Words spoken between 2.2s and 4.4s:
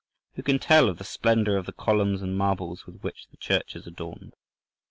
and marbles with which the church is adorned?